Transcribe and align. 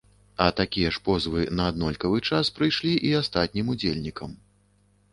А 0.45 0.45
такія 0.59 0.89
ж 0.95 1.01
позвы 1.09 1.43
на 1.59 1.67
аднолькавы 1.73 2.23
час 2.31 2.53
прыйшлі 2.59 2.97
і 3.13 3.15
астатнім 3.23 3.73
ўдзельнікам. 3.79 4.39